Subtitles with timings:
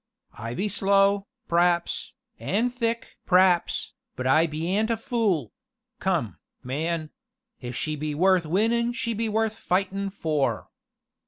[0.33, 5.51] "I be slow, p'r'aps, an' thick p'raps, but I bean't a fule
[5.99, 7.11] come, man
[7.59, 10.69] if she be worth winnin' she be worth fightin' for."